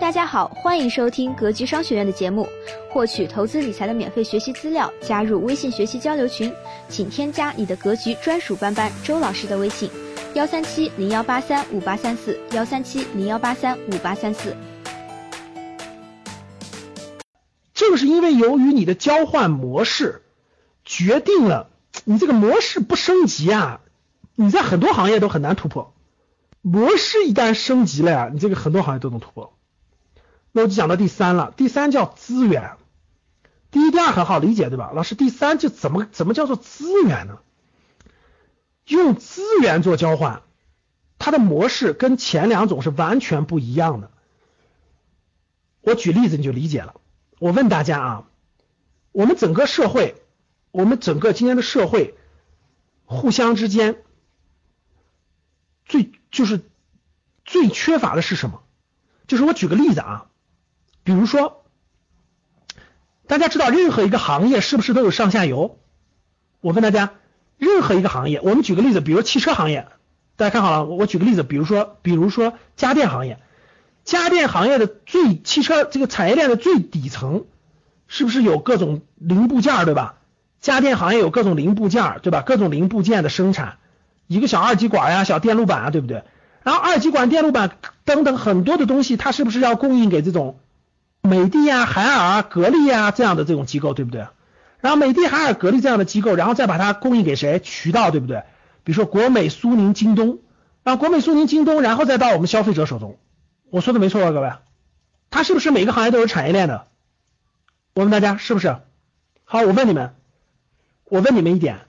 [0.00, 2.48] 大家好，欢迎收听格局商学院的节目，
[2.88, 6.54] 获取投资理财的免费学习资料，加入微信学习交流群，
[6.88, 9.90] 请添加你的格局专属班班周老师的微信：
[10.34, 14.56] 幺三七零幺八三五八三四，幺三七零幺八三五八三四。
[17.74, 20.22] 正是因为由于你的交换模式，
[20.84, 21.70] 决定了
[22.04, 23.80] 你这个模式不升级啊，
[24.36, 25.92] 你在很多行业都很难突破。
[26.62, 29.57] 模式一旦升级了呀，你这个很多行业都能突破。
[30.52, 32.76] 那我就讲到第三了，第三叫资源。
[33.70, 34.92] 第一、第二很好理解，对吧？
[34.94, 37.38] 老师，第三就怎么怎么叫做资源呢？
[38.86, 40.40] 用资源做交换，
[41.18, 44.10] 它的模式跟前两种是完全不一样的。
[45.82, 46.94] 我举例子你就理解了。
[47.38, 48.24] 我问大家啊，
[49.12, 50.14] 我们整个社会，
[50.70, 52.16] 我们整个今天的社会，
[53.04, 54.02] 互相之间
[55.84, 56.62] 最就是
[57.44, 58.62] 最缺乏的是什么？
[59.26, 60.27] 就是我举个例子啊，
[61.08, 61.64] 比如说，
[63.26, 65.78] 大家知道任何一个行业是不是都有上下游？
[66.60, 67.14] 我问大家，
[67.56, 69.88] 任何一个行业，我们举个例子，比如汽车行业，
[70.36, 73.38] 大家看好了，我举个例子，比如说，比如说家电行业。
[74.04, 77.46] 家电行业的最汽车这个产业链的最底层，
[78.06, 80.16] 是不是有各种零部件对吧？
[80.60, 82.42] 家电行业有各种零部件对吧？
[82.42, 83.78] 各种零部件的生产，
[84.26, 86.24] 一个小二极管呀、小电路板啊，对不对？
[86.64, 90.60] 然后二极管、电路板等等很多的东西，它是不是要供应给这种
[91.28, 94.26] 美的呀、海尔、格力呀这样的这种机构，对不对？
[94.80, 97.58] 然后美的、海尔、格力这样的机构，然后再把它供应给谁？
[97.60, 98.44] 渠道，对不对？
[98.84, 100.38] 比如说国美、苏宁、京东，
[100.82, 103.18] 然后国美、苏宁、京东，然后再到我们消费者手中。
[103.70, 104.52] 我说的没错吧，各位？
[105.30, 106.86] 它是不是每个行业都有产业链的？
[107.94, 108.76] 我问大家是不是？
[109.44, 110.14] 好，我问你们，
[111.04, 111.80] 我问你们一点：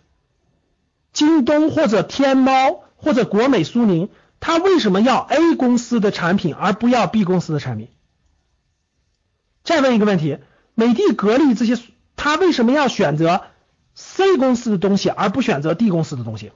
[1.14, 7.90] 京东或者天猫或者国美、苏宁，它为什么要 A 公司的产品而不要 B 公司的产品？
[9.70, 10.40] 再问一个问题：
[10.74, 11.80] 美的、格力这些，
[12.16, 13.44] 它为什么要选择
[13.94, 16.52] C 公司的东西而不选择 D 公司的东西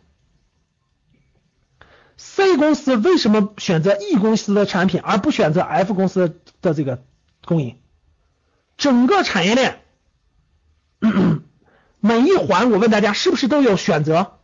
[2.17, 7.03] ？C 公司为什么选择 E 公司的产品而不选择 F 公司的这个
[7.45, 7.75] 供应？
[8.77, 9.83] 整个产业链
[12.01, 14.39] 每一环，我问大家是不是都有选择？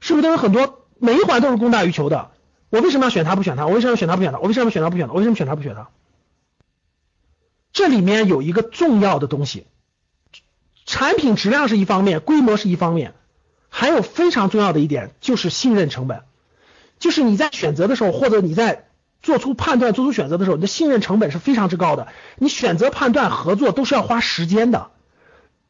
[0.00, 0.86] 是不是都有很多？
[0.98, 2.32] 每一环都是供大于求的。
[2.68, 3.66] 我为什么要选它不选它？
[3.66, 4.38] 我为什么要选它不选它？
[4.40, 5.14] 我为什么要选它不选它？
[5.14, 5.88] 我为什么选它不选它？
[7.74, 9.66] 这里面有一个重要的东西，
[10.86, 13.14] 产品质量是一方面，规模是一方面，
[13.68, 16.22] 还有非常重要的一点就是信任成本。
[17.00, 18.86] 就是你在选择的时候，或者你在
[19.20, 22.06] 做出判断、做出选择的时候，你的信任成本是非常之高的。
[22.38, 24.92] 你选择、判断、合作都是要花时间的，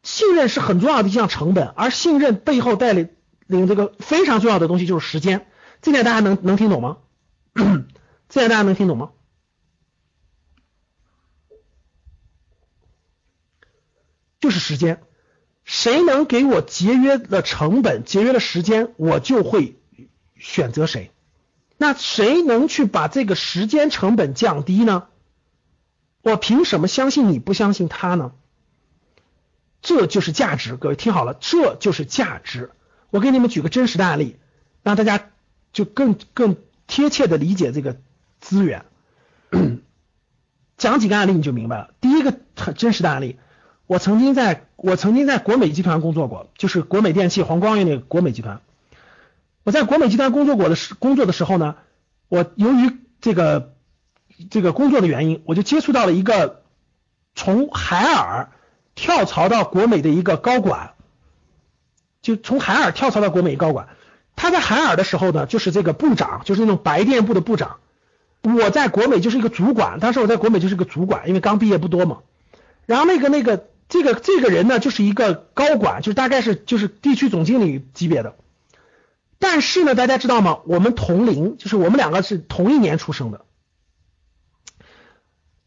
[0.02, 3.08] 信任是很重要的一项成本，而信任背后带领
[3.46, 5.46] 领这个非常重要的东西就是时间。
[5.80, 6.98] 这点大家能能听懂吗？
[8.28, 9.08] 这点大家能听懂吗？
[14.44, 15.00] 就是时间，
[15.64, 19.78] 谁能给我节约了成本、节约了时间，我就会
[20.36, 21.12] 选择谁。
[21.78, 25.06] 那谁能去把这个时间成本降低呢？
[26.20, 28.32] 我凭什么相信你不相信他呢？
[29.80, 32.70] 这就是价值，各位听好了，这就是价值。
[33.08, 34.36] 我给你们举个真实的案例，
[34.82, 35.30] 让大家
[35.72, 37.96] 就更更贴切的理解这个
[38.40, 38.84] 资源。
[40.76, 41.94] 讲几个案例你就明白了。
[42.02, 43.38] 第一个很真实的案例，
[43.86, 48.60] 我曾经在我曾经在国美集团工作过，就是国美电器黄光裕那个国美集团。
[49.62, 51.76] 我在国美集团工作过的时工作的时候呢，
[52.28, 53.74] 我由于这个
[54.50, 56.62] 这个工作的原因，我就接触到了一个
[57.34, 58.50] 从海尔
[58.94, 60.92] 跳槽到国美的一个高管，
[62.22, 63.88] 就从海尔跳槽到国美高管。
[64.36, 67.76] 他在海尔的时候呢，就是这个部长，就是那种白电部的部长。
[68.42, 72.18] 我在国美就是一个主管，当时我在国美就是个主管，因为刚毕业不多嘛。
[72.86, 78.34] 然后那个那个这个这个人呢，就是一个高管，就是大概是就是地区总经理级别的。
[79.38, 80.58] 但是呢，大家知道吗？
[80.66, 83.44] 我们同龄，就是我们两个是同一年出生的。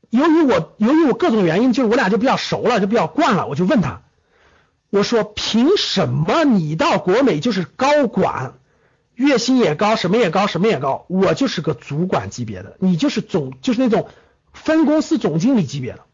[0.10, 3.48] 由于我由于我各种原因，就是我俩就比较熟了，就比较惯了。
[3.48, 4.02] 我就问他，
[4.90, 8.56] 我说凭什么你到国美就是高管，
[9.16, 14.10] 月薪也高，什么也高，什么也高，我就是个主管级别的，你就是总就是那种
[14.52, 16.07] 分公司总经理级别的。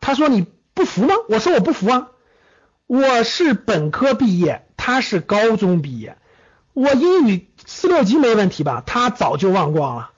[0.00, 1.14] 他说你不服吗？
[1.28, 2.08] 我说我不服啊，
[2.86, 4.66] 我是本科毕业。
[4.82, 6.16] 他是高中毕业，
[6.72, 8.82] 我英语四六级没问题吧？
[8.86, 10.12] 他早就忘光了。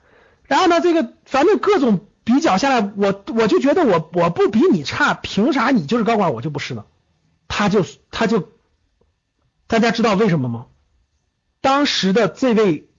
[0.45, 6.85] 然后呢，这个反正各种比较下来，我我就觉得我我不比你差，凭啥你就是高管，我就不是呢？
[7.49, 8.51] 他就他就，
[9.67, 10.67] 大家知道为什么吗？
[11.59, 12.89] 当时的这位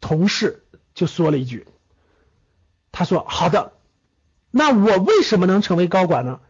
[0.00, 0.64] 同事
[0.94, 1.66] 就说了一句，
[2.90, 3.74] 他说好的，
[4.56, 6.40] 那我为什么能成为高管呢？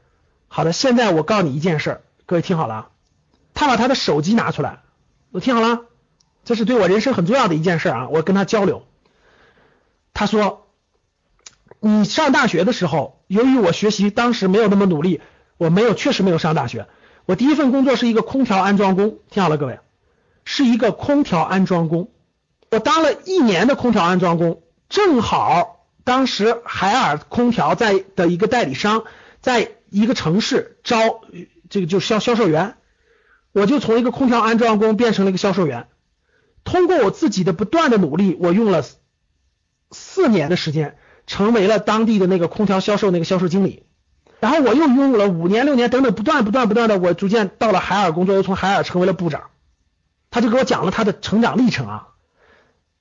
[0.47, 2.91] 好的，现在我告诉你一件事儿，各位听好了啊，
[3.53, 4.79] 他把他的手机拿出来，
[5.33, 5.81] 我听好了，
[6.45, 8.87] 这是对我人生很重要的一件事啊，我跟他交流，
[10.15, 10.69] 他说，
[11.81, 15.21] 你上大学的时候，由于我学习当时没有那么努力，
[15.59, 16.87] 我没有确实没有上大学，
[17.25, 19.81] 我第一份工作是一个空调安装工，听好了各位，
[20.45, 22.13] 是一个空调安装工，
[22.71, 25.76] 我当了一年的空调安装工，正好
[26.07, 29.05] 当时海尔空调在的一个代理商
[29.43, 29.73] 在。
[29.89, 30.97] 一个城市招
[31.71, 32.75] 这个就销销售员，
[33.53, 35.87] 我就从一个空调安装工变成了一个销售员。
[36.65, 38.85] 通过我自己的不断的努力，我用了
[39.93, 40.99] 四年的时间，
[41.29, 43.87] 成为了当地的那个空调销售那个销售经理。
[44.41, 49.51] 然后我又拥有了五年、六年等等，不断不断不断的，我逐渐到了海尔工作，又从海尔成为了部长。
[50.33, 52.09] 他就给我讲了他的成长历程啊。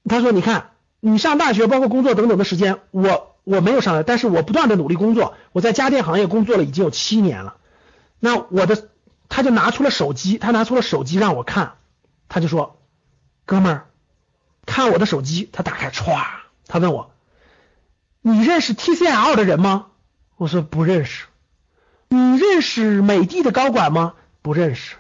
[0.08, 0.75] 他说：“你看，
[1.12, 5.36] 你上大学，包括工作等等的时间，我。”我没有上来，但是我不断的努力工作。
[5.52, 7.57] 我在家电行业工作了已经有七年了。
[8.19, 8.90] 那我的，
[9.30, 11.74] 他就拿出了手机，他拿出了手机让我看，
[12.28, 12.81] 他就说
[13.46, 13.86] ：“哥们儿，
[14.66, 16.25] 看我的手机。”他打开，歘，
[16.66, 17.12] 他问我
[18.24, 19.90] ：“你认识 TCL 的人吗？”
[20.38, 21.25] 我说：“不认识。”
[22.10, 24.16] 你认识美的的高管吗？
[24.42, 24.96] 不认识。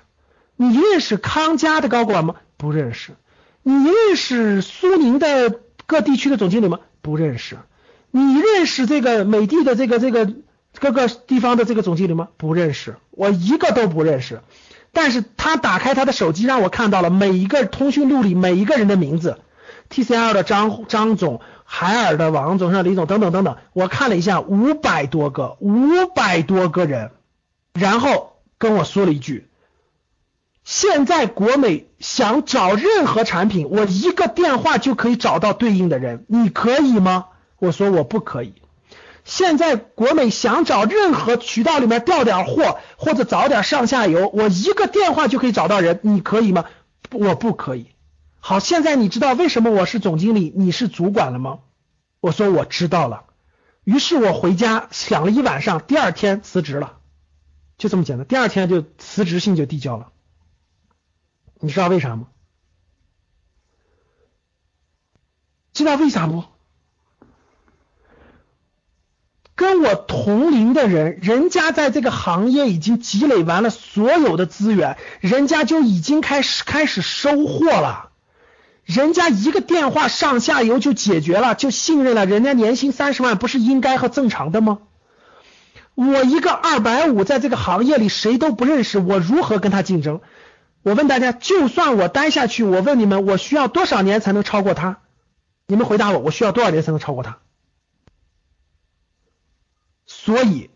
[0.55, 2.35] 你认识康佳的高管吗？
[2.57, 3.15] 不认识。
[3.63, 6.79] 你认识苏宁的各地区的总经理吗？
[7.01, 7.57] 不认识。
[8.11, 10.33] 你认识这个美的的这个这个
[10.79, 12.29] 各个地方的这个总经理吗？
[12.37, 14.41] 不认识，我一个都不认识。
[14.91, 19.39] 但是他打开他的手机，让我看到了每一个通讯录里每一个人的名字
[19.89, 23.57] ，TCL 的张张总、海尔的王总、上李总等等等等。
[23.73, 27.11] 我看了一下，五百多个，五百多个人。
[27.73, 29.49] 然后跟我说了一句：
[30.65, 37.27] 现在国美想找任何产品，我一个电话就可以找到对应的人，你可以吗？
[37.59, 38.55] 我说我不可以。
[39.23, 46.65] 现在国美想找任何渠道里面调点货，或者找点上下游，我一个电话就可以找到人，你可以吗？
[47.11, 47.91] 我不可以。
[48.39, 51.59] 好，现在你知道为什么我是总经理，你是主管了吗？
[52.21, 53.25] 我说我知道了。
[53.83, 56.93] 于是我回家想了一晚上，第二天辞职了，
[57.77, 58.25] 就这么简单。
[58.25, 60.07] 第二天就辞职信就递交了。
[61.65, 62.27] 你知道为啥吗？
[65.73, 66.43] 知道为啥不？
[69.55, 78.11] 跟我同龄的人，人家在这个行业已经积累完了所有的资源，人家就已经开始开始收获了，
[78.83, 84.81] 人家一个电话上下游就解决了，就信任了，人家年薪三十万不是应该和正常的吗？
[85.95, 90.21] 我一个二百五，在这个行业里谁都不认识，我如何跟他竞争？
[90.85, 94.99] 我问大家，就算我待下去，我问你们，我需要多少年才能超过他？
[95.65, 97.39] 你们回答我，我需要多少年才能超过他？
[100.05, 100.69] 所以，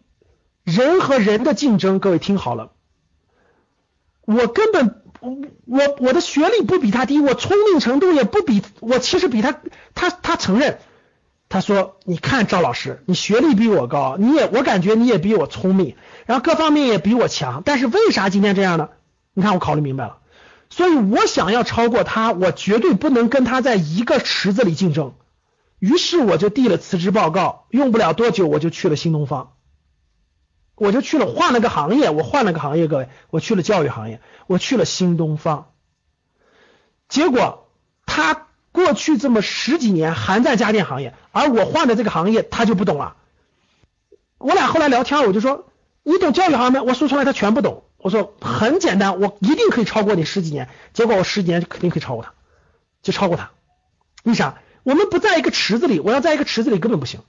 [0.63, 2.71] 人和人的竞争，各位听好了，
[4.21, 5.03] 我根本
[5.65, 9.61] 我我的学历不比他低，我聪明程度也不比我，其实比他
[9.93, 10.79] 他他承认，
[11.49, 15.95] 他说，你看赵老师，你学历比我高，你也我感觉你也比我聪明，
[16.25, 18.89] 然后各方面也比我强，但是为啥今天这样呢？
[19.39, 20.17] 你看我考虑明白了，
[20.69, 25.13] 所以我想要超过他，我绝对不能跟他在一个池子里竞争。
[25.79, 29.53] 于是我就递了辞职报告，用不了多久我就去了新东方，
[30.75, 35.71] 我就去了换了个行业，我换了个行业，各位，我去了教育行业，我去了新东方。
[37.07, 37.69] 结果
[38.05, 43.15] 他过去这么十几年还在家电行业，而我换的这个行业他就不懂了。
[44.37, 45.69] 我俩后来聊天，我就说
[46.03, 46.83] 你懂教育行业吗？
[46.85, 47.85] 我说出来他全不懂。
[48.01, 50.69] 我说很简单，我一定可以超过你十几年。
[50.93, 52.33] 结果我十几年肯定可以超过他，
[53.01, 53.51] 就超过他。
[54.23, 54.55] 为啥？
[54.83, 57.19] 我们不在一个池子里，我要在一个池子里根本不行。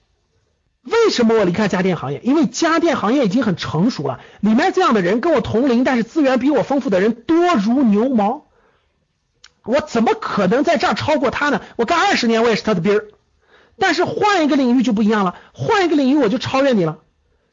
[0.83, 2.21] 为什么我离开家电行业？
[2.23, 8.47] 因为家电行业已经很成熟了，里面这样的人跟我同龄，但是资源比我丰富的人多如牛毛。
[9.65, 11.61] 我怎么可能在这儿超过他呢？
[11.77, 13.09] 我干二十年，我也是他的兵儿。
[13.79, 16.99] 但是换一个领域就不一样了，换一个领域我就超越你了。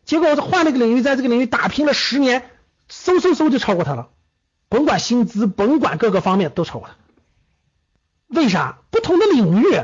[0.06, 2.44] 结果我换了一个领域，在这个领域打拼了十年，
[2.90, 4.10] 嗖嗖嗖就超过他了，
[4.70, 6.96] 甭管薪资，甭管各个方面都超过他。
[8.28, 8.80] 为啥？
[8.90, 9.82] 不同的领域，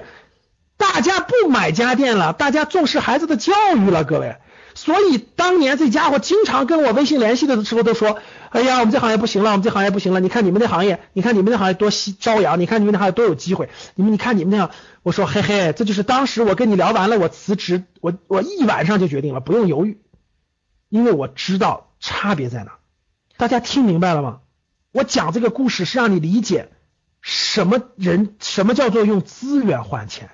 [0.77, 4.37] 大家不买家电了，大家重视孩子的教育了，各位。
[4.75, 8.17] 所以当年这家伙经常跟我微信联系的时候都说
[8.49, 10.19] ：“哎呀，我们这行业不行了，我们这行业不行了。
[10.19, 13.69] 你看你们那行业，你看你们那行业多吸朝阳，你看你们那行业多有机会。
[13.93, 14.71] 你们你看你们那样。”
[15.03, 20.01] 我说：“嘿嘿，这就是当时我跟你聊完了，我辞职，我我一晚上就决定了，不用犹豫，
[20.89, 22.77] 因为我知道差别在哪。
[23.43, 24.39] 大家听明白了吗？
[24.93, 26.69] 我讲这个故事是让你理解。”
[27.21, 28.35] 什么人？
[28.39, 30.29] 什么叫做用资源换钱？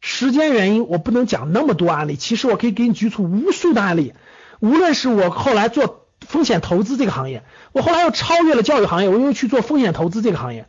[0.00, 2.14] 时间原因，我不能讲那么多案例。
[2.14, 4.14] 其实我可以给你举出无数的案例。
[4.60, 7.42] 无论是我后来做风险投资这个行业，
[7.72, 10.68] 我后来又超越了教育行业，我又去做风险投资这个行业。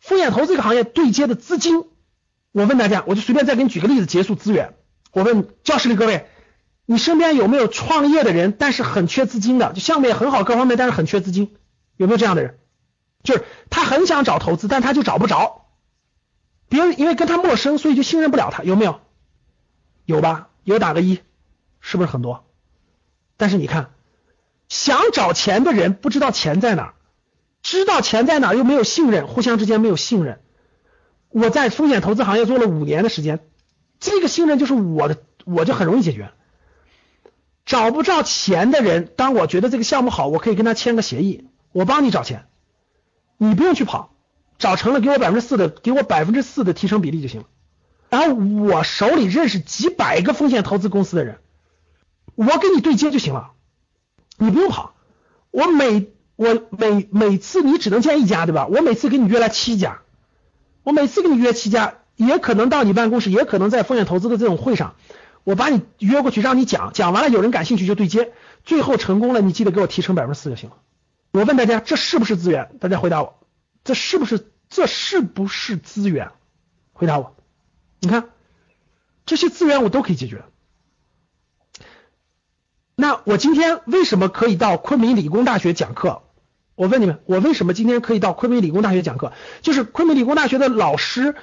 [0.00, 1.84] 风险投资这个行业对接的资金，
[2.52, 4.74] 我问大家，我就随便再给你举个例子结束资源。
[5.12, 6.26] 我问教室里各位，
[6.86, 11.56] 你身边有没有创业的人，但是很缺资金的，就项目也很好，各方面但是很缺资金，
[11.96, 12.58] 有没有这样的人？
[13.24, 15.66] 就是他很想找投资，但他就找不着。
[16.68, 19.00] 别人因为跟他陌生，所以就信任不了他，有没有？
[20.04, 20.48] 有吧？
[20.62, 21.18] 有打个一，
[21.80, 22.46] 是不是很多？
[23.36, 23.90] 但是你看，
[24.68, 26.94] 想找钱的人不知道钱在哪儿，
[27.62, 30.40] 知道钱在哪儿又没有信任，互相之间没有信任。
[31.30, 33.40] 我在风险投资行业做了五年的时间，
[33.98, 36.30] 这个信任就是我的，我就很容易解决。
[37.66, 42.46] 找不着钱的人，当我觉得这个项目好，我可以跟他签个协议，我帮你找钱，
[43.36, 44.12] 你不用去跑。
[44.58, 47.46] 找成了，给我百分之四的，给我百分之四的提成比例就行了。
[48.08, 51.40] 然后我手里认识几百个风险投资公司的人，
[52.36, 53.50] 我给你对接就行了，
[54.38, 54.94] 你不用跑。
[55.50, 58.66] 我每我每每次你只能见一家，对吧？
[58.66, 59.98] 我每次给你约来七家，
[60.84, 64.94] 我每次给你约七家，也可能到你办公室，也可能在风险投资的这种会上，
[65.46, 68.32] 我把你约过去，让你讲，讲完了有人感兴趣就对接，
[68.64, 70.76] 最后成功了，你记得给我提成百分之四就行了。
[71.30, 72.76] 我问大家，这是不是资源？
[72.80, 73.38] 大家回答我。
[73.84, 76.32] 这是不是这是不是资源？
[76.92, 77.36] 回答我。
[78.00, 78.30] 你看
[79.24, 80.42] 这些资源我都可以解决。
[82.96, 86.22] 那我今天为什么可以到昆明理工大学讲课？
[86.74, 89.32] 我问你们，我为什么今天可以到昆明理工大学讲课？
[89.62, 91.36] 就是昆明理工大学的老师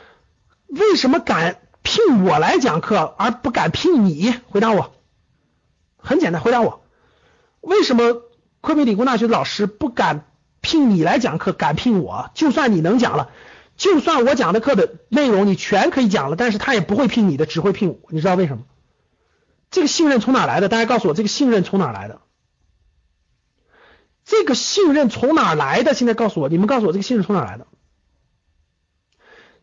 [0.67, 4.33] 为什么敢聘我来讲课，而不敢聘你？
[4.49, 4.95] 回答我。
[5.97, 6.83] 很简单，回答我。
[7.61, 8.23] 为什么
[8.61, 10.25] 昆明理工大学的老师不敢？
[10.61, 12.31] 聘你来讲课，敢聘我？
[12.33, 13.31] 就算你能讲了，
[13.75, 17.99] 就算我讲的课的内容你全可以讲了，但是他也不会聘你的，只会聘我。
[18.11, 18.63] 你知道为什么？
[19.69, 20.69] 这个信任从哪来的？
[20.69, 22.21] 大家告诉我，这个信任从哪来的？
[24.23, 25.93] 这个信任从哪来的？
[25.93, 27.67] 现在告诉我，你们告诉我，这个信任从哪来的？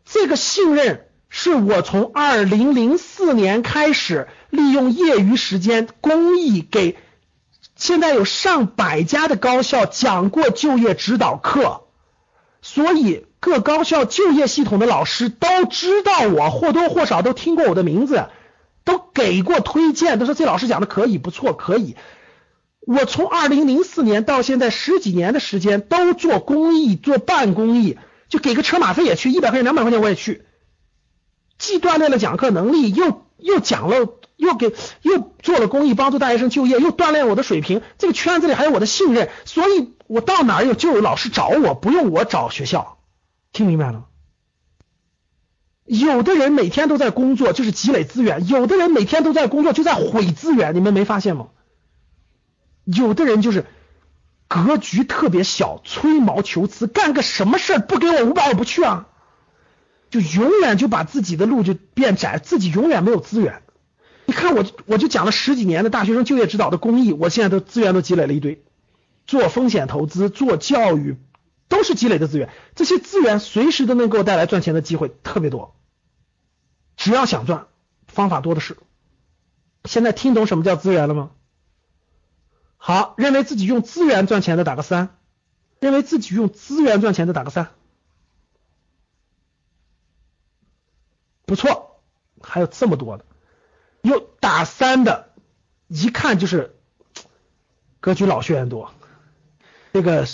[0.05, 6.99] 这个信任是我从二零零四年开始，利用业余时间公益给。
[7.77, 11.85] 现在有上百家的高校讲过就业指导课，
[12.61, 18.27] 所以各高校就业系统的老师都知道我，或多或少都听过我的名字，
[18.85, 21.97] 都给过推荐，都说这老师讲的可以，不错，可以。
[22.81, 27.97] 我从二零零四年到现在十几年的时间，都做公益，做办公益，
[28.29, 30.45] 就给个车马费也去，一百块钱、两百块钱我也去，
[31.61, 34.17] 既锻炼了讲课能力，又又讲了。
[34.41, 37.83] 又给又做了公益，帮助大学生就业，又锻炼我的水平。
[37.99, 42.97] 这个圈子里还有我的信任，所以我到哪有就有老师找我，不用我找学校。
[43.53, 44.05] 听明白了吗？
[45.85, 50.75] 有的人每天都在工作，就是积累资源；有的人每天都在工作，就在毁资源。
[50.75, 51.49] 你们没发现吗？
[52.87, 53.67] 有的人就是
[54.49, 59.09] 格局特别小，吹毛求疵，干个什么事儿不给我五百我不去啊，
[60.11, 63.63] 就永远就把自己的路就变窄，自己永远没有资源。
[64.27, 68.63] 你看我，我就讲了十几年的大学生就业指导的公益，我现在都资源都积累了一堆，
[69.27, 71.17] 做风险投资、做教育，
[71.69, 72.51] 都是积累的资源。
[72.75, 75.75] 这些资源随时都能给我带来赚钱的机会，特别多。
[76.97, 77.67] 只要想赚，
[78.07, 78.77] 方法多的是。
[79.85, 81.31] 现在听懂什么叫资源了吗？
[82.77, 85.17] 好，认为自己用资源赚钱的打个三，
[85.81, 87.71] 认为自己用资源赚钱的打个三，
[91.51, 92.01] 不错，
[92.41, 93.25] 还有这么多的。
[94.03, 95.31] 有打三的，
[95.89, 96.77] 一看就是
[97.99, 98.93] 格局老学员多。
[99.93, 100.29] 这个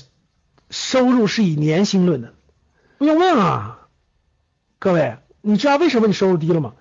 [0.69, 2.35] 收入是以年薪论的，
[2.99, 3.89] 不用问啊，
[4.79, 6.75] 各位，你知道为什么你收入低了吗？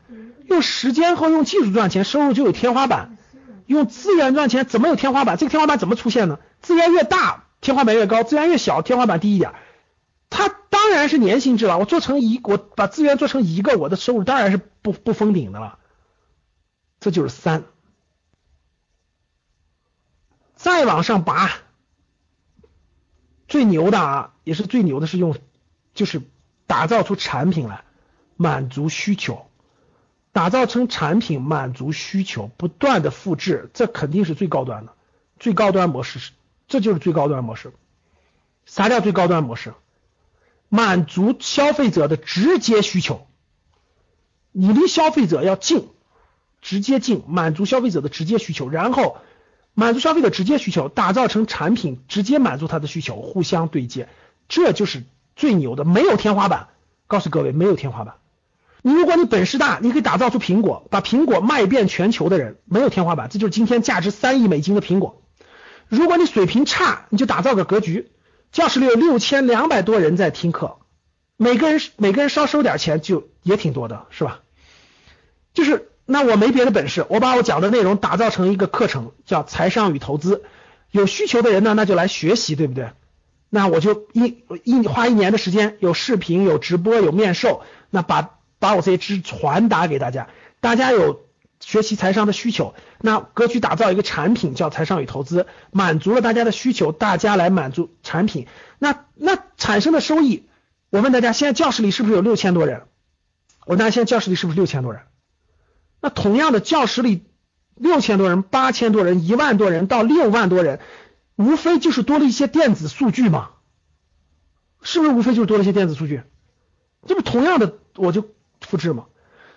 [0.48, 3.16] 用时间和用技术赚钱，收入就有天花板；
[3.68, 5.38] 用资源赚钱，怎么有天花板？
[5.38, 6.40] 这个天花板怎么出现呢？
[6.62, 9.54] 资源越大，天花板越高；资源越小，天花板低一点。
[10.96, 11.78] 当然是年薪制了。
[11.78, 15.78] 我做成一，我把资源做成一个，我的收入当然是不不封顶的了。
[17.02, 17.66] 这就是三，
[20.56, 21.52] 再往上拔，
[23.50, 25.36] 最牛的啊，也是最牛的是用，
[25.94, 26.22] 就是
[26.66, 27.84] 打造出产品来
[28.38, 29.48] 满足需求，
[30.32, 34.94] 打造成产品满足需求，不断的复制，这肯定是最高端的，
[35.42, 36.32] 最高端模式是，
[36.70, 37.74] 这就是最高端模式。
[38.66, 39.74] 啥叫最高端模式？
[40.70, 43.28] 满足消费者的直接需求，
[44.52, 45.88] 你离消费者要近。
[46.62, 49.18] 直接进满足消费者的直接需求，然后
[49.76, 54.10] 满足消费者直接需求，打造成产品，直接满足他的需求，互相对接，
[54.48, 55.04] 这就是
[55.36, 56.70] 最牛的，没有天花板。
[57.06, 58.16] 告诉各位，没有天花板。
[58.82, 65.22] 你如果你本事大，你可以打造出苹果，把苹果卖遍全球的人没有天花板，这就是今天价值三亿美金的苹果。
[65.88, 68.10] 如果你水平差，你就打造个格局，
[68.52, 70.78] 教室里有六千两百多人在听课，
[71.38, 74.42] 每个人每个人稍收点钱就也挺多的，是吧？
[75.54, 80.44] 就是那我没别的本事，我把我讲的内容打造成一个课程，叫财商与投资。
[80.92, 82.90] 有需求的人呢，那就来学习，对不对？
[83.50, 88.32] 那我就一一花一年的时间，有视频，有直播，有面授，那把。
[88.58, 90.30] 把我这些知识传达给大家，
[90.62, 91.25] 大家有
[91.66, 98.46] 学习财商的需求，那格局打造一个产品叫财商与投资，满足了大家的需求，大家来满足产品，
[98.78, 100.48] 那那产生的收益，
[100.92, 102.84] 我问大家，现在教室里是不是有六千多人？
[103.66, 105.02] 我问大家，现在教室里是不是六千多人？
[106.02, 107.26] 那同样的，教室里
[107.74, 110.80] 六千多人、八千多人、一万多人到六万多人，
[111.36, 113.50] 无非就是多了一些电子数据嘛，
[114.84, 116.22] 是不是无非就是多了一些电子数据？
[117.08, 118.30] 这不同样的，我就。
[118.62, 119.06] 复制嘛，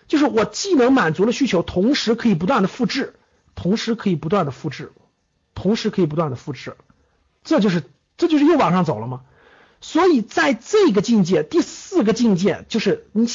[0.09, 3.15] 就是我既能满足了需求，同时可以不断的复制，
[3.55, 4.93] 同时可以不断的复制，
[5.55, 6.77] 同时可以不断的复制，
[7.45, 7.85] 这就是
[8.17, 9.21] 这就是又往上走了吗？
[9.83, 13.29] 所以在这个境界，第四个境界就是你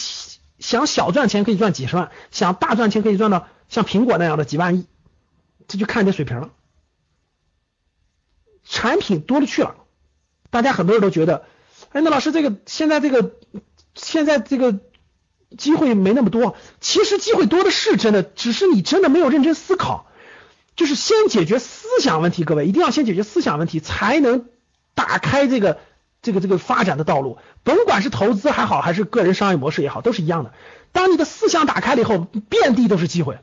[0.58, 4.88] 想小赚钱可以赚几十万，想大赚钱可以赚到像苹果那样的几万亿，
[5.68, 6.50] 这就看你的水平了。
[8.64, 9.76] 产品多了去了，
[10.50, 11.46] 大家很多人都觉得，
[11.92, 13.32] 哎，那老师这个现在这个
[13.94, 14.80] 现在这个。
[15.58, 20.08] 机会没那么多，其实机会多的是真的，只是你真的没有认真思考。
[20.76, 24.46] 就是先解决思想问题，各位一定要先解决思想问题，才能
[24.96, 25.78] 打开这个
[26.24, 27.38] 这个这个发展的道路。
[27.64, 30.52] 甭管是投资还好，还是个人商业模式也好，都是一样的。
[30.92, 32.18] 当你的思想打开了以后，
[32.50, 33.38] 遍地都是机会，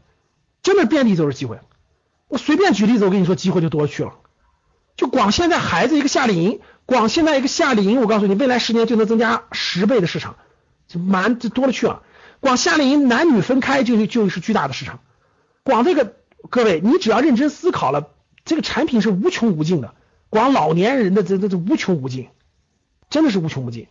[0.62, 1.60] 真的遍地都是机会。
[2.26, 4.14] 我随便举例子，我跟你说，机会就多去了。
[4.96, 10.36] 就光现在孩子一个夏令营，光现在一个夏令营，我告诉你，未来十年就能增加十倍的市场。
[10.90, 12.02] 就蛮就多了去了，
[12.40, 14.98] 光夏令营男女分开就就是巨大的市场，
[15.62, 16.16] 光这个
[16.48, 18.08] 各位，你只要认真思考了，
[18.44, 19.94] 这个产品是无穷无尽的，
[20.30, 22.26] 光老年人的这这这无穷无尽，
[23.08, 23.86] 真的是无穷无尽，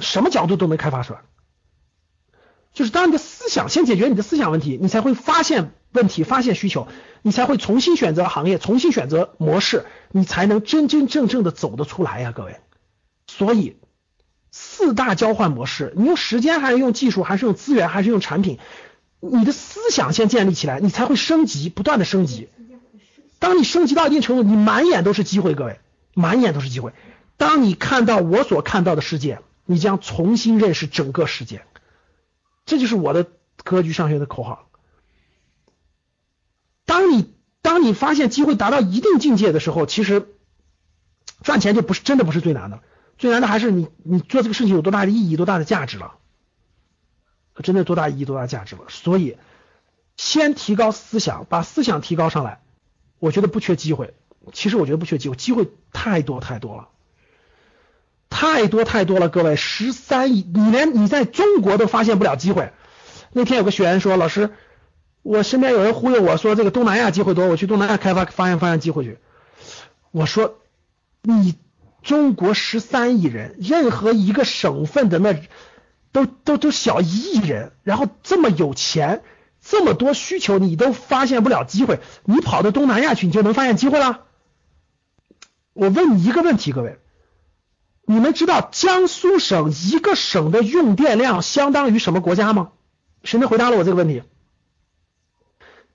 [0.00, 1.20] 什么角度都能开发出来。
[2.72, 6.88] 就是当你的思想先解决你的思想问题，你才会发现问题，发现需求，
[7.22, 12.56] 你才会重新选择行业，重新选择模式，你才能真真正正的走得出来呀，各位。
[13.28, 13.76] 所以。
[14.52, 18.58] 四大交换模式，你用时间还是用技术，还是用资源，还是用产品？
[19.18, 22.48] 你的思想先建立起来，你才会升级，不断的升级。
[23.38, 25.80] 当你升级到一定程度，你满眼都是机会，各位，
[26.14, 26.92] 满眼都是机会。
[27.38, 31.64] 当你看到我所看到的世界，你将重新认识整个世界。
[32.66, 33.26] 这就是我的
[33.64, 34.68] 格局上学的口号。
[36.84, 40.26] 当你当你发现机会达到一定境界的时候，其实
[41.42, 42.80] 赚钱就不是真的不是最难的。
[43.22, 46.14] 最难的还是你，你做这个事情有多大的意义，多大的价值了？
[47.62, 48.82] 真的多大意义，多大价值了？
[48.88, 49.38] 所以，
[50.16, 52.62] 先提高思想，把思想提高上来，
[53.20, 54.14] 我觉得不缺机会。
[54.52, 56.88] 其实我觉得不缺机会，机会太多太多了，
[58.28, 59.28] 太多太多了。
[59.28, 62.72] 各位，十三亿，你连你在中国都发现不了机会。
[63.30, 64.50] 那天有个学员说：“老师，
[65.22, 69.20] 我身边有人忽悠我说这个东南亚机会多，我去东南亚开发发现发现机会去。”
[70.10, 70.58] 我说
[71.22, 71.54] ：“你。”
[72.02, 75.40] 中国十三亿人，任何一个省份的那
[76.10, 79.22] 都都都小一亿人，然后这么有钱，
[79.60, 84.24] 这么多需求，你都发现不了机会，你跑到东南亚去，你就能发现机会了？
[85.72, 86.98] 我问你一个问题，各位，
[88.04, 92.72] 你们知道江苏省一个省的用电量相当于什么国家吗？
[93.24, 94.22] 谁能回答了我这个问题？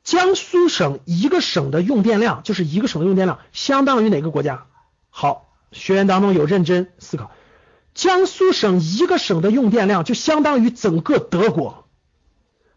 [0.03, 4.65] 江苏省一个省的用电量，就是一个省的用电量，相当于哪个国家？
[5.09, 5.46] 好。
[5.71, 7.31] 学员当中有认真思考，
[7.93, 11.87] 江苏省一个省的用电量就相当于整个德国，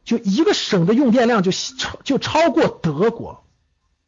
[0.05, 3.45] 就一个省的用电量就超就超过德国。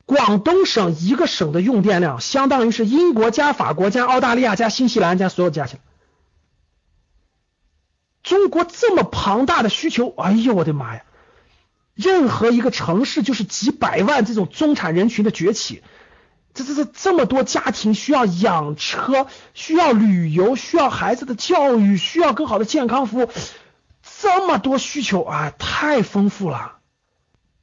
[0.05, 5.83] 广东省一个省的用电量相当于是英国加法国加澳大利亚加新西兰加所有加起来。
[8.23, 11.05] 中国这么庞大的需求，哎呦我的妈呀！
[11.95, 15.83] 任何一个城市就是几百万这种中产人群的崛起。
[16.55, 23.31] 这这这这么多家庭需要养车，需要旅游，需要孩子的教育，需要更好的健康服务，
[24.21, 26.79] 这么多需求啊，太丰富了。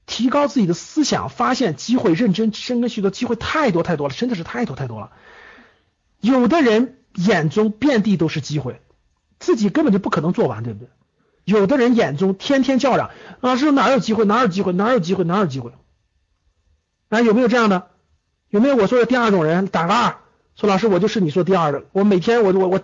[0.05, 5.11] 提高自己的思想，发现机会，认真深耕，许多机会太多太多了，真的是太多太多了。
[6.19, 8.81] 有的人眼中遍地都是机会，
[9.37, 10.89] 自己根本就不可能做完，对不对？
[11.45, 15.73] 有的人眼中天天叫嚷，老师哪有机会，哪有机会，哪有机会，哪有机会？
[17.09, 17.89] 啊，有没有这样的？
[18.49, 19.67] 有没有我说的第二种人？
[19.67, 20.17] 打个二，
[20.55, 21.83] 说老师我就是你说第二的。
[21.91, 22.83] 我每天我我我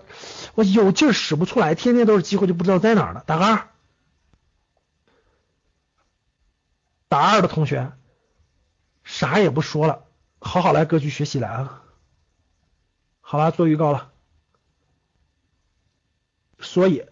[0.54, 3.24] 我有劲使不出来，天天都是机会，就不知道在哪儿了。
[3.26, 3.68] 打个二，
[7.08, 7.92] 打二的同学，
[9.04, 10.04] 啥也不说了，
[10.40, 11.82] 好好来格局学习来啊！
[13.22, 14.12] 好了，做预告了。
[16.60, 17.06] 所以，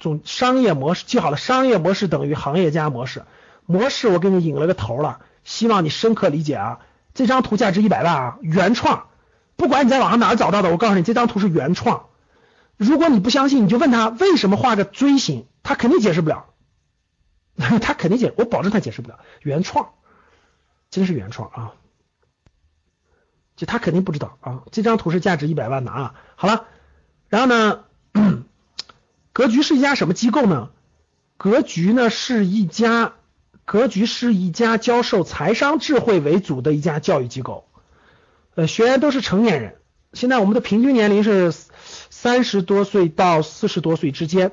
[0.00, 3.24] 总商业模式记好了，商业模式等于行业加模式。
[3.66, 6.80] 模式我给你引了个头了，希望你深刻理解啊！
[7.18, 9.08] 这张图价值一百万啊，原创，
[9.56, 12.06] 不管你在网上哪儿找到的，我告诉你，这张图是原创。
[12.76, 16.46] 如果你不相信，你就问他为什么画个锥形，他肯定解释不了。
[17.82, 19.18] 他肯定解，我保证他解释不了。
[19.42, 19.94] 原创，
[20.90, 21.72] 真是原创啊！
[23.56, 24.62] 就他肯定不知道啊。
[24.70, 26.14] 这张图是价值一百万的啊。
[26.36, 26.66] 好了，
[27.26, 27.82] 然后呢，
[29.34, 30.70] 格局是一家什么机构呢？
[31.36, 33.14] 格局呢是一家，
[33.68, 37.68] 格局是一家教授财商智慧为主的一家教育机构。
[38.54, 39.76] 呃，学员都是成年人，
[40.14, 41.52] 现在我们的平均年龄是
[42.08, 44.52] 三十多岁到四十多岁之间。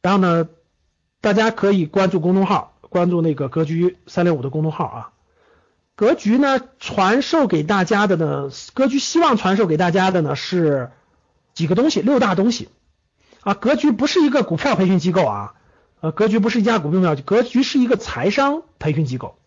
[0.00, 0.48] 然后呢？
[1.20, 5.10] 大家可以关注公众号，关注那个格局三六五的公众号啊。
[5.94, 10.90] 格局呢，传授给大家的呢，格局希望传授给大家的呢是
[11.52, 12.70] 几个东西，六大东西
[13.42, 13.52] 啊。
[13.52, 15.54] 格局不是一个股票培训机构啊，
[16.02, 19.38] 呃，格局不是一家股票，格局是一个财商培训机构。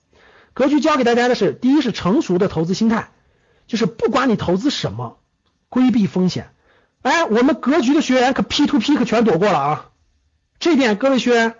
[0.54, 3.10] 格局教给大家的是，第一是成熟的投资心态，
[3.68, 5.18] 就是不管你投资什么，
[5.68, 6.52] 规避风险。
[7.02, 9.86] 哎，我们格局的学员可 P to P 可全躲过了啊，
[10.58, 11.56] 这点各位学员。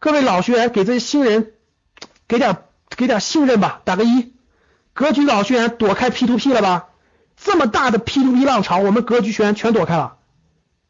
[0.00, 1.52] 各位老学员，给这些新人
[2.26, 2.56] 给点
[2.96, 4.32] 给点信任吧，打个一。
[4.94, 6.86] 格局老学员躲开 P to P 了吧？
[7.36, 10.16] 这么大的 P to P 浪潮，我们格局学员全躲开了。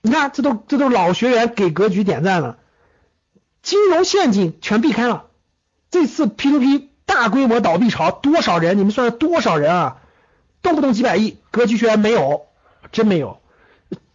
[0.00, 2.58] 你看，这都这都老学员给格局点赞了。
[3.68, 5.26] 金融陷阱全避开了。
[5.90, 8.78] 这次 P to P 大规模倒闭潮，多少人？
[8.78, 10.00] 你们算多少人啊？
[10.62, 12.46] 动不动几百亿，格局学员没有，
[12.92, 13.42] 真没有。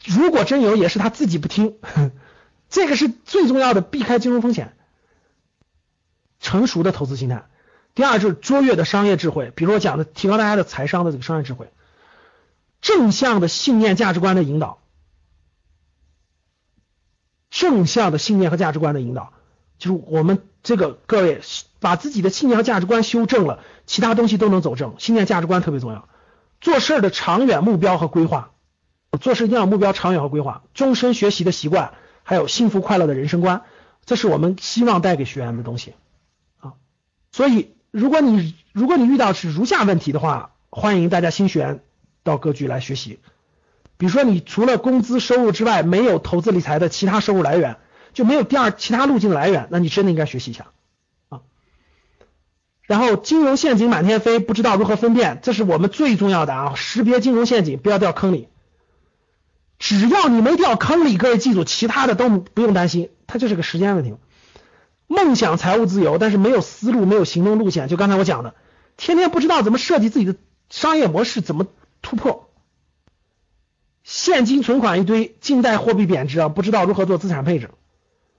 [0.05, 1.77] 如果真有，也是他自己不听。
[2.67, 4.75] 这个是最重要的，避开金融风险。
[6.39, 7.45] 成熟的投资心态，
[7.93, 11.71] 第二就是卓越的商业智慧，比如我讲的提高大家的财商的这个商业智慧，
[12.81, 14.81] 正向的信念价值观的引导，
[17.51, 19.31] 正向的信念和价值观的引导，
[19.83, 21.41] 就是我们这个各位
[21.81, 24.95] 把自己的信念和价值观修正了，其他东西都能走正。
[24.97, 26.07] 信念价值观特别重要，
[26.61, 28.51] 做事的长远目标和规划，
[29.19, 33.63] 做事一定要目标长远和规划，终身学习的习惯，还有幸福快乐的人生观，
[34.05, 35.95] 这是我们希望带给学员的东西
[36.61, 36.75] 啊。
[37.33, 41.83] 所以，如果你如果你遇到是如下问题的话，欢迎大家新学员
[42.23, 43.19] 到格局来学习。
[43.97, 47.75] 比如说，你除了工资收入之外，没有投资理财的其他收入来源，
[48.13, 50.67] 就没有第二其他路径的来源，那你真的应该学习一下
[51.29, 51.41] 啊。
[52.83, 58.47] 然后，金融陷阱满天飞，不知道如何分辨，这是我们最重要的啊，识别金融陷阱，不要掉坑里。
[59.79, 64.15] 只要你没掉坑里，各位记住，其他的都不用担心，它就是个时间问题。
[65.07, 67.87] 梦想财务自由，但是没有思路，没有行动路线。
[67.87, 68.55] 就刚才我讲的，
[68.95, 70.35] 天天不知道怎么设计自己的
[70.69, 71.67] 商业模式，怎么
[72.01, 72.49] 突破？
[74.03, 77.69] 现金存款一堆，静贷货币贬值啊，不知道如何做资产配置，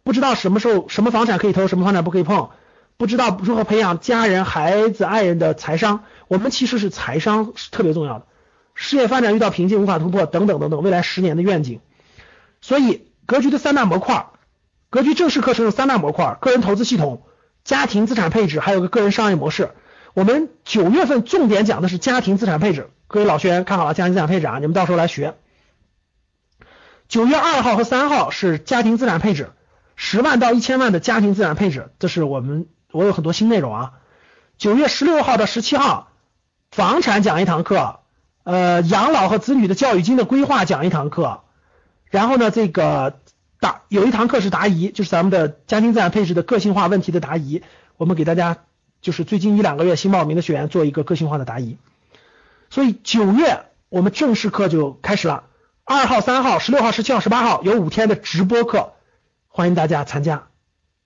[0.04, 2.50] 不知道什么时候什么房产可以投，什么房产不可以碰，
[2.96, 6.04] 不知道如何培养家人、孩子、爱人的财商。
[6.28, 8.26] 我们其实是财商是特别重要的，
[8.74, 11.80] 事业发展遇到瓶颈无法突破等等等等，未来十年的愿景。
[12.60, 14.26] 所以格局的三大模块。
[14.90, 17.24] 格局正式课程有三大模块：个人投资系统、
[17.64, 19.70] 家庭资产配置，还有个个人商业模式。
[20.12, 25.34] 我们九月份重点讲的是家庭资产配置，各位老学员看好了家庭资产配置啊，你们到时候来学。
[27.08, 29.50] 九月二号和三号是家庭资产配置，
[29.96, 33.92] 十万到一千万的家庭资产配置，这是我们我有很多新内容啊。
[34.58, 36.08] 九月十六号到十七号，
[36.70, 38.00] 房产讲一堂课，
[38.42, 41.42] 呃，养老和子女的教育金的规划讲一堂课，
[42.10, 43.18] 然后呢，这个。
[43.60, 47.62] 答有一堂课是答疑，就是咱们的家庭资产配置的个性化问题的答疑。
[47.96, 48.58] 我们给大家
[49.00, 51.78] 就是最近一两个月新报名的学员做一个个性化的答疑。
[52.68, 55.44] 所以九月我们正式课就开始了，
[55.82, 58.92] 二号、三号、十六号、十七号、十八号有五天的直播课，
[59.56, 60.48] 欢迎大家参加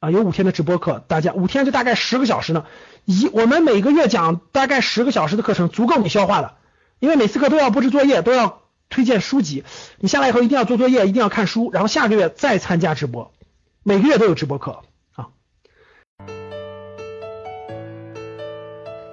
[0.00, 0.10] 啊！
[0.10, 2.64] 有五天的直播课，大家五天就大概十个小时呢。
[3.04, 6.54] 一我们每个月讲大概十个小时的课程，足够你消化的，
[6.98, 8.62] 因为每次课都要布置作业，都要。
[8.90, 9.64] 推荐书籍，
[9.98, 13.34] 你下来以后一定要做作业，一定要看书，然后下个月再参加直播，
[13.82, 14.80] 每个月都有直播课
[15.12, 15.28] 啊。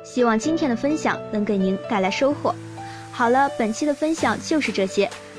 [0.06, 2.56] 希望今天的分享能给您带来收获。
[3.12, 5.10] 好了，本期的分享就是这些。